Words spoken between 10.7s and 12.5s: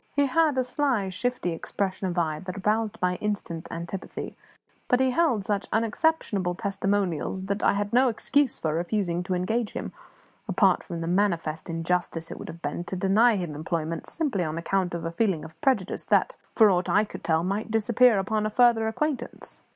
from the manifest injustice it would